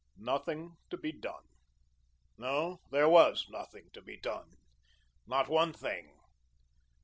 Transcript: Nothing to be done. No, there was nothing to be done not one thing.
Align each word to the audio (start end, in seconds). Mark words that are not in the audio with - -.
Nothing 0.17 0.77
to 0.89 0.97
be 0.97 1.11
done. 1.11 1.43
No, 2.35 2.81
there 2.89 3.07
was 3.07 3.45
nothing 3.51 3.91
to 3.91 4.01
be 4.01 4.17
done 4.17 4.57
not 5.27 5.47
one 5.47 5.73
thing. 5.73 6.17